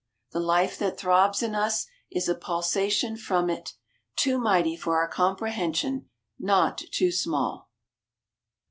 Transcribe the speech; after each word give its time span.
The 0.31 0.39
life 0.39 0.79
that 0.79 0.97
throbs 0.97 1.43
in 1.43 1.53
us 1.53 1.85
is 2.09 2.27
a 2.27 2.33
pulsation 2.33 3.15
from 3.15 3.51
it; 3.51 3.73
too 4.15 4.39
mighty 4.39 4.75
for 4.75 4.97
our 4.97 5.07
comprehension, 5.07 6.09
not 6.39 6.79
too 6.91 7.11
small. 7.11 7.69